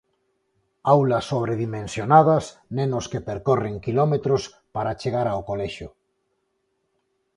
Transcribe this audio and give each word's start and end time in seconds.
Aulas 0.95 1.25
sobredimensionadas, 1.31 2.43
nenos 2.77 3.05
que 3.11 3.25
percorren 3.29 3.75
quilómetros 3.85 4.41
para 4.75 4.97
chegar 5.01 5.27
ao 5.29 5.41
colexio. 5.49 5.89